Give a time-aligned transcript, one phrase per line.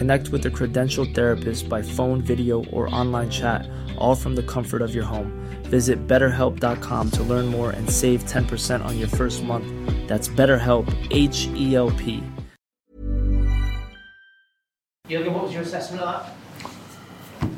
[0.00, 3.68] Connect with a credentialed therapist by phone, video, or online chat,
[3.98, 5.30] all from the comfort of your home.
[5.64, 9.66] Visit betterhelp.com to learn more and save 10% on your first month.
[10.08, 12.22] That's BetterHelp, H E L P.
[15.06, 16.34] Jürgen, what was your assessment of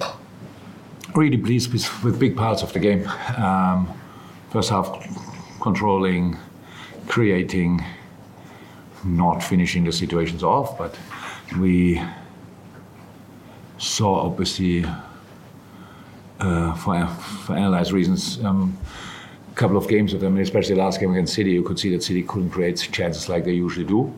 [0.00, 0.16] that?
[1.14, 3.06] Really pleased with, with big parts of the game.
[3.36, 3.86] Um,
[4.50, 4.88] first half,
[5.60, 6.36] controlling,
[7.06, 7.84] creating,
[9.04, 10.98] not finishing the situations off, but
[11.56, 12.02] we
[13.82, 14.84] saw obviously
[16.38, 18.76] uh, for, for analyzed reasons um,
[19.50, 21.90] a couple of games of them, especially the last game against City, you could see
[21.90, 24.14] that City couldn't create chances like they usually do.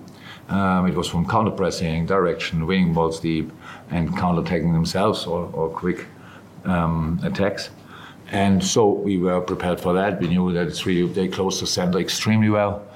[0.49, 3.51] Um, it was from counter pressing, direction, winning balls deep,
[3.91, 6.07] and counter attacking themselves or, or quick
[6.67, 7.71] um, attacks.
[8.31, 10.21] And so we were prepared for that.
[10.21, 12.87] We knew that it's really, they closed the center extremely well.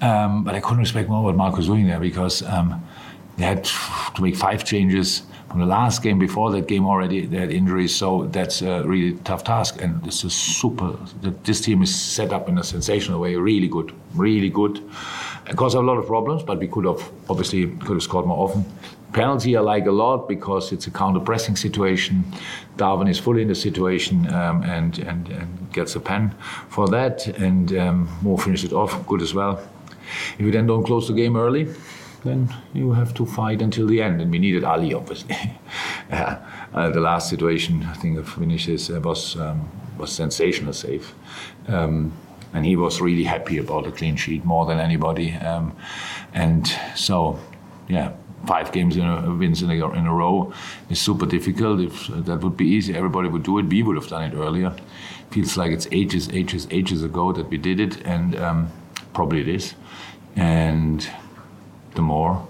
[0.00, 2.84] Um, but I couldn't respect more what Mark was doing there because um,
[3.36, 7.38] they had to make five changes from the last game before that game already they
[7.38, 9.80] had injuries so that's a really tough task.
[9.80, 10.96] And this is super
[11.44, 14.82] this team is set up in a sensational way really good really good.
[15.48, 18.48] It caused a lot of problems but we could have obviously could have scored more
[18.48, 18.64] often.
[19.12, 22.24] Penalty I like a lot because it's a counter pressing situation.
[22.76, 26.34] Darwin is fully in the situation um, and, and, and gets a pen
[26.68, 29.60] for that and um, Mo finished it off good as well.
[30.38, 31.68] If we then don't close the game early
[32.26, 34.20] then you have to fight until the end.
[34.20, 35.36] And we needed Ali, obviously.
[36.10, 36.44] yeah.
[36.74, 41.14] uh, the last situation, I think, of Vinicius uh, was um, was sensational save.
[41.68, 42.12] Um,
[42.52, 45.32] and he was really happy about the clean sheet more than anybody.
[45.32, 45.76] Um,
[46.32, 47.38] and so,
[47.88, 48.12] yeah,
[48.46, 50.52] five games in a, wins in a, in a row
[50.88, 51.80] is super difficult.
[51.80, 53.66] If that would be easy, everybody would do it.
[53.66, 54.74] We would have done it earlier.
[55.30, 58.70] Feels like it's ages, ages, ages ago that we did it, and um,
[59.12, 59.74] probably it is.
[60.36, 61.06] And
[61.96, 62.46] the more.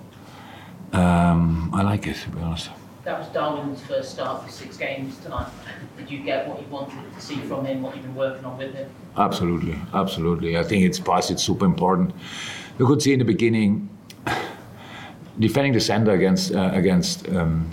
[0.93, 2.71] Um, I like it, to be honest.
[3.05, 5.49] That was Darwin's first start for six games tonight.
[5.97, 8.59] Did you get what you wanted to see from him, what you've been working on
[8.59, 8.91] with him?
[9.17, 10.59] Absolutely, absolutely.
[10.59, 12.13] I think it's for it's super important.
[12.79, 13.89] You could see in the beginning,
[15.39, 17.71] defending the center against uh, against um,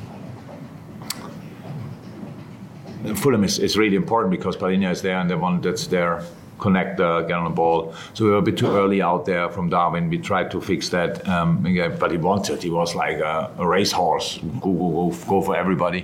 [3.15, 6.23] Fulham is, is really important because Palhinha is there and the one that's there
[6.63, 7.93] connect, uh, get on the ball.
[8.13, 10.09] So we were a bit too early out there from Darwin.
[10.09, 11.49] We tried to fix that, um,
[11.99, 12.63] but he wanted.
[12.63, 14.39] He was like a, a racehorse.
[14.61, 16.01] Go, go, go, go for everybody.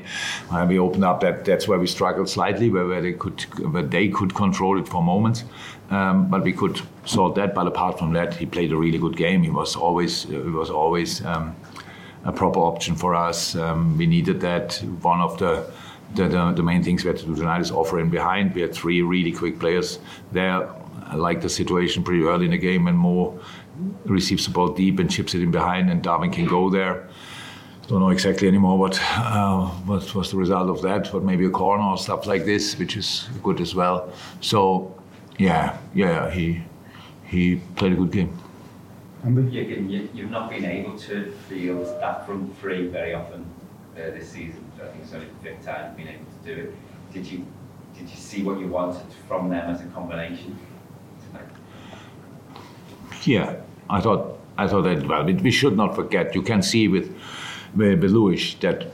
[0.52, 1.46] And we opened up that.
[1.46, 3.42] That's where we struggled slightly, where, where they could,
[3.74, 5.46] where they could control it for moments.
[5.90, 7.56] Um, but we could sort that.
[7.56, 9.42] But apart from that, he played a really good game.
[9.44, 11.56] He was always, he was always um,
[12.26, 13.56] a proper option for us.
[13.56, 14.76] Um, we needed that.
[15.02, 15.54] One of the
[16.16, 18.54] the, the, the, main things we had to do tonight is offer in behind.
[18.56, 20.00] We had three really quick players
[20.32, 20.70] there.
[21.06, 23.40] I like the situation pretty early in the game when Mo
[24.06, 27.08] receives the ball deep and chips it in behind, and Darwin can go there.
[27.88, 31.50] Don't know exactly anymore what uh, what was the result of that, but maybe a
[31.50, 34.14] corner or stuff like this, which is good as well.
[34.42, 34.96] So,
[35.40, 36.62] yeah, yeah, he
[37.26, 38.38] he played a good game.
[39.24, 43.46] And you, you've not been able to field that front three very often
[44.00, 44.64] uh, this season.
[44.76, 47.14] I think it's only the fifth time being able to do it.
[47.14, 47.46] Did you
[47.98, 50.58] did you see what you wanted from them as a combination?
[53.24, 53.56] Yeah,
[53.90, 55.26] I thought I thought that well.
[55.26, 56.36] We should not forget.
[56.36, 57.14] You can see with
[57.76, 58.88] with, Luis that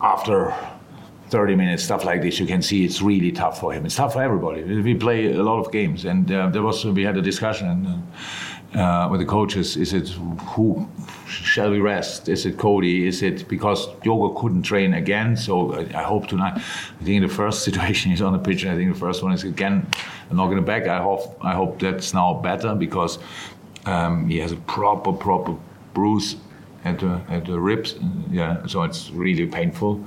[0.00, 0.54] after
[1.28, 3.84] 30 minutes, stuff like this, you can see it's really tough for him.
[3.86, 4.62] It's tough for everybody.
[4.62, 7.68] We play a lot of games, and uh, there was we had a discussion.
[7.68, 8.06] And,
[8.74, 9.76] uh, with the coaches.
[9.76, 10.88] Is it who
[11.28, 12.28] shall we rest?
[12.28, 13.06] Is it Cody?
[13.06, 15.36] Is it because Diogo couldn't train again?
[15.36, 16.54] So I, I hope tonight.
[16.56, 18.62] I think the first situation is on the pitch.
[18.64, 19.86] And I think the first one is again
[20.30, 20.86] knocking it back.
[20.86, 23.18] I hope I hope that's now better because
[23.86, 25.54] um, he has a proper proper
[25.94, 26.36] bruise
[26.86, 27.96] at the, at the ribs.
[28.30, 30.04] Yeah, so it's really painful.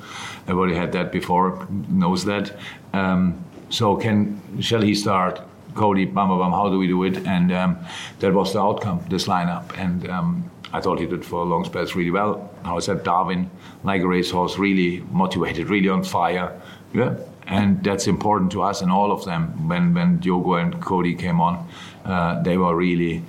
[0.47, 2.55] Everybody had that before, knows that.
[2.93, 5.41] Um, so can shall he start?
[5.79, 7.25] Cody, bam, bam, how do we do it?
[7.25, 7.77] And um,
[8.19, 9.65] that was the outcome, this lineup.
[9.77, 12.51] And um, I thought he did for long spells really well.
[12.63, 13.49] How I said, Darwin,
[13.83, 16.59] like a racehorse, really motivated, really on fire.
[16.93, 17.15] Yeah,
[17.47, 19.69] and that's important to us and all of them.
[19.69, 21.55] When when Diogo and Cody came on,
[22.03, 23.23] uh, they were really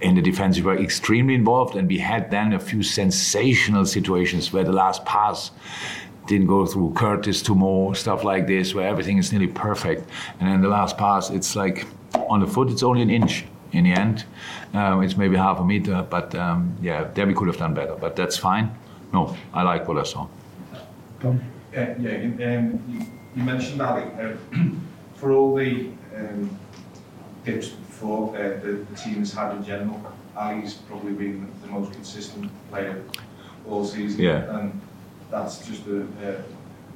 [0.00, 0.56] in the defense.
[0.58, 5.04] We were extremely involved, and we had then a few sensational situations where the last
[5.04, 5.50] pass
[6.26, 10.08] didn't go through Curtis to more stuff like this, where everything is nearly perfect,
[10.40, 13.44] and then the last pass, it's like on the foot, it's only an inch.
[13.72, 14.26] In the end,
[14.74, 17.94] um, it's maybe half a meter, but um, yeah, there we could have done better.
[17.94, 18.70] But that's fine.
[19.14, 20.28] No, I like what I saw.
[21.24, 21.32] Uh,
[21.72, 24.02] yeah, um, you, you mentioned Ali.
[24.20, 24.36] Uh,
[25.14, 26.58] for all the um,
[27.44, 30.00] dips before uh, the, the team has had in general,
[30.36, 33.02] Ali's probably been the most consistent player
[33.68, 34.20] all season.
[34.20, 34.58] Yeah.
[34.58, 34.80] And
[35.32, 36.06] that's just a,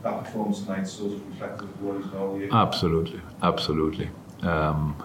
[0.03, 2.49] that performance tonight sort of reflective of what he's all year.
[2.53, 4.11] Absolutely, absolutely.
[4.43, 5.03] Um,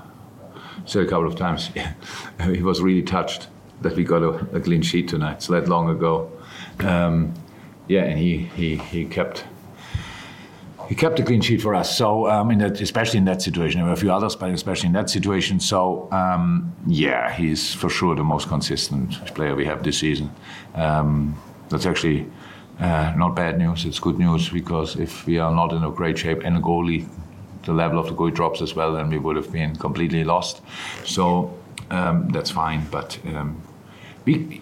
[0.85, 1.71] said a couple of times,
[2.45, 3.47] he was really touched
[3.81, 5.37] that we got a, a clean sheet tonight.
[5.37, 6.29] It's that long ago.
[6.79, 7.33] Um,
[7.87, 9.45] yeah, and he, he, he kept
[10.89, 11.97] he kept a clean sheet for us.
[11.97, 14.87] So, um, in that, especially in that situation, there were a few others, but especially
[14.87, 15.61] in that situation.
[15.61, 20.29] So, um, yeah, he's for sure the most consistent player we have this season.
[20.75, 22.27] Um, that's actually
[22.81, 23.85] uh, not bad news.
[23.85, 27.07] It's good news because if we are not in a great shape and a goalie,
[27.63, 30.61] the level of the goalie drops as well, then we would have been completely lost.
[31.05, 31.57] So
[31.91, 32.87] um, that's fine.
[32.89, 33.61] But um,
[34.25, 34.61] we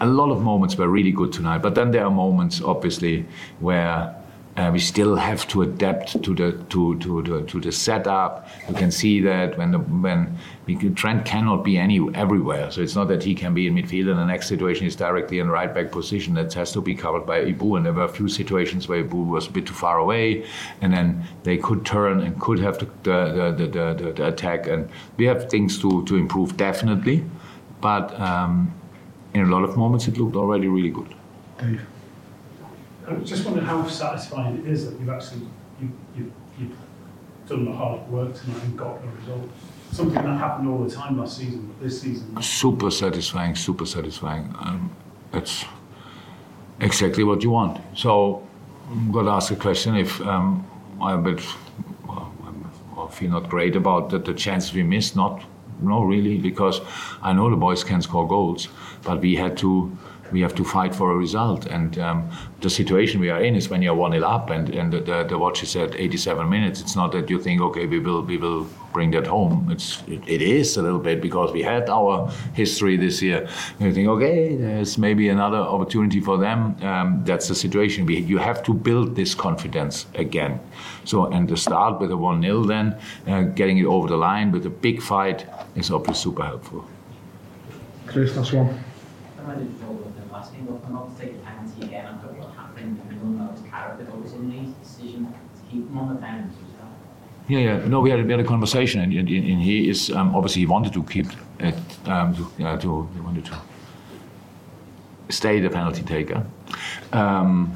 [0.00, 3.26] a lot of moments were really good tonight, but then there are moments, obviously,
[3.60, 4.14] where
[4.56, 8.48] uh, we still have to adapt to the to to the to the setup.
[8.68, 10.36] You can see that when the when
[10.94, 14.18] Trent cannot be any everywhere, so it's not that he can be in midfield and
[14.18, 16.34] the next situation is directly in right back position.
[16.34, 19.26] That has to be covered by Ibou, and there were a few situations where Ibou
[19.26, 20.46] was a bit too far away,
[20.80, 24.66] and then they could turn and could have the the the, the, the, the attack.
[24.66, 27.24] And we have things to to improve definitely,
[27.80, 28.18] but.
[28.20, 28.74] Um,
[29.32, 31.14] in a lot of moments, it looked already really good.
[31.58, 31.86] Dave.
[33.10, 35.42] I just wondered how satisfying it is that you've actually
[35.80, 36.76] you, you, you've
[37.48, 39.50] done the hard work tonight and got the result.
[39.90, 42.40] Something that happened all the time last season, but this season.
[42.40, 44.54] Super satisfying, super satisfying.
[44.60, 44.94] Um,
[45.32, 45.64] it's
[46.80, 47.80] exactly what you want.
[47.96, 48.46] So
[48.88, 50.64] I'm going to ask a question if um,
[51.00, 51.44] I'm a bit,
[52.08, 55.16] I feel not great about the, the chances we missed.
[55.16, 55.42] Not,
[55.82, 56.80] no, really, because
[57.20, 58.68] I know the boys can score goals,
[59.02, 59.96] but we had to
[60.32, 61.66] we have to fight for a result.
[61.66, 62.30] And um,
[62.60, 65.24] the situation we are in is when you're one 0 up, and, and the, the,
[65.24, 66.80] the watch is at 87 minutes.
[66.80, 69.68] It's not that you think, okay, we will we will bring that home.
[69.70, 73.48] It's it, it is a little bit because we had our history this year.
[73.78, 76.76] And you think, okay, there's maybe another opportunity for them.
[76.82, 78.06] Um, that's the situation.
[78.06, 80.60] We, you have to build this confidence again.
[81.04, 84.52] So and to start with a one 0 then, uh, getting it over the line
[84.52, 86.84] with a big fight is obviously super helpful.
[88.06, 88.78] Chris, last one.
[90.48, 92.18] Game, but I'm not to take the again.
[92.20, 95.88] Thought what happened the middle of his character, but was in his decision to keep
[95.88, 96.52] him on the bench.
[97.48, 97.88] Yeah, yeah.
[97.88, 100.66] No, we had, we had a conversation, and, and, and he is um, obviously he
[100.66, 101.26] wanted to keep
[101.58, 101.74] it
[102.06, 103.58] um, to, uh, to he wanted to
[105.30, 106.46] stay the penalty taker.
[107.12, 107.72] Um,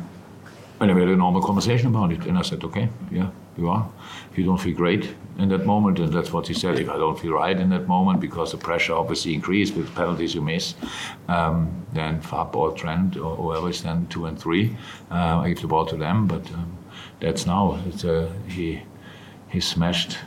[0.81, 3.89] and we had a normal conversation about it, and I said, okay, yeah, you are.
[4.31, 6.79] If you don't feel great in that moment, and that's what he said.
[6.79, 10.35] If I don't feel right in that moment because the pressure obviously increased with penalties
[10.35, 10.75] you miss,
[11.29, 14.77] um, then Fab or Trent or whoever is then two and three,
[15.11, 16.27] uh, I give the ball to them.
[16.27, 16.77] But um,
[17.21, 17.81] that's now.
[17.87, 18.83] It's, uh, he
[19.49, 20.19] he smashed.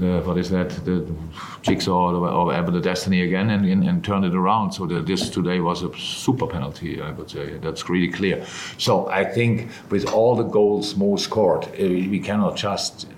[0.00, 0.70] Uh, what is that?
[0.84, 1.04] The
[1.62, 4.72] jigsaw or, whatever, the destiny again, and, and, and turned it around.
[4.72, 7.58] So the, this today was a super penalty, I would say.
[7.58, 8.46] That's really clear.
[8.78, 13.08] So I think with all the goals Mo scored, uh, we cannot just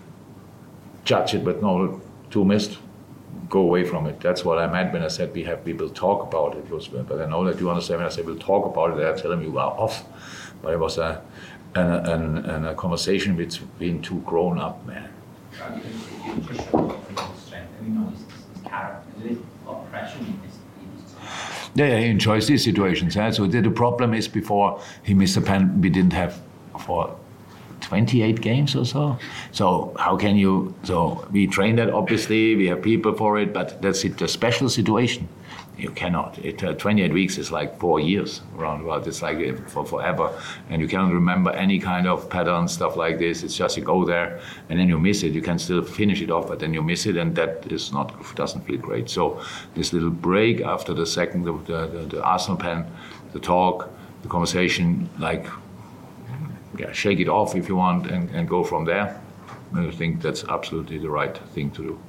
[1.04, 2.78] judge it, but no, two missed,
[3.50, 4.20] go away from it.
[4.20, 6.70] That's what I meant when I said we have people talk about it.
[6.70, 9.18] Was, but I know that you understand when I say we'll talk about it, I'm
[9.18, 10.04] telling you are off.
[10.62, 11.22] But it was a,
[11.74, 15.10] an, an, an, a conversation between two grown up men.
[21.74, 23.16] Yeah, yeah, he enjoys these situations.
[23.16, 23.30] Yeah?
[23.30, 26.40] So the, the problem is before he missed a pen, we didn't have
[26.78, 27.16] for
[27.80, 29.18] 28 games or so.
[29.52, 30.74] So how can you?
[30.82, 32.56] So we train that obviously.
[32.56, 35.28] We have people for it, but that's it, a special situation.
[35.80, 36.38] You cannot.
[36.38, 39.06] It, uh, 28 weeks is like four years roundabout.
[39.06, 40.30] It's like uh, for forever,
[40.68, 43.42] and you cannot remember any kind of pattern stuff like this.
[43.42, 45.32] It's just you go there and then you miss it.
[45.32, 48.12] You can still finish it off, but then you miss it, and that is not
[48.34, 49.08] doesn't feel great.
[49.08, 49.42] So
[49.74, 52.86] this little break after the second, the, the, the Arsenal pen,
[53.32, 53.90] the talk,
[54.22, 55.46] the conversation, like
[56.78, 59.20] yeah, shake it off if you want, and, and go from there.
[59.74, 62.00] I think that's absolutely the right thing to do.